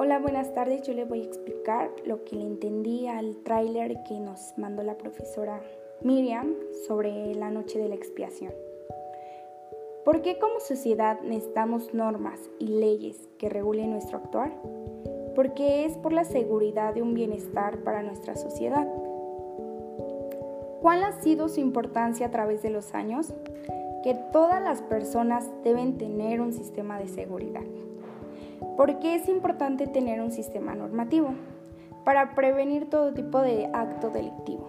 [0.00, 0.82] Hola, buenas tardes.
[0.82, 4.96] Yo le voy a explicar lo que le entendí al tráiler que nos mandó la
[4.96, 5.60] profesora
[6.02, 6.54] Miriam
[6.86, 8.52] sobre la noche de la expiación.
[10.04, 14.52] ¿Por qué como sociedad necesitamos normas y leyes que regulen nuestro actuar?
[15.34, 18.86] Porque es por la seguridad de un bienestar para nuestra sociedad.
[20.80, 23.34] ¿Cuál ha sido su importancia a través de los años?
[24.04, 27.64] Que todas las personas deben tener un sistema de seguridad.
[28.76, 31.30] ¿Por qué es importante tener un sistema normativo?
[32.04, 34.68] Para prevenir todo tipo de acto delictivo.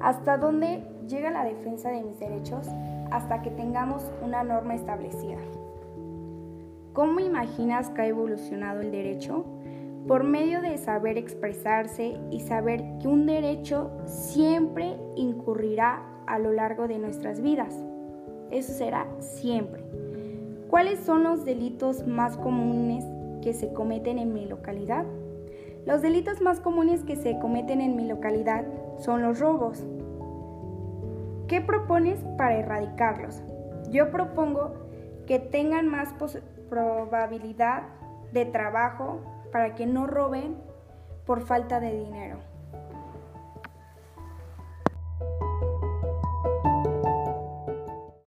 [0.00, 2.66] ¿Hasta dónde llega la defensa de mis derechos?
[3.10, 5.38] Hasta que tengamos una norma establecida.
[6.92, 9.44] ¿Cómo imaginas que ha evolucionado el derecho?
[10.08, 16.88] Por medio de saber expresarse y saber que un derecho siempre incurrirá a lo largo
[16.88, 17.74] de nuestras vidas.
[18.50, 19.82] Eso será siempre.
[20.70, 23.04] ¿Cuáles son los delitos más comunes
[23.40, 25.04] que se cometen en mi localidad?
[25.86, 28.64] Los delitos más comunes que se cometen en mi localidad
[28.98, 29.86] son los robos.
[31.46, 33.44] ¿Qué propones para erradicarlos?
[33.90, 34.74] Yo propongo
[35.26, 36.12] que tengan más
[36.68, 37.84] probabilidad
[38.32, 39.20] de trabajo
[39.52, 40.56] para que no roben
[41.24, 42.38] por falta de dinero.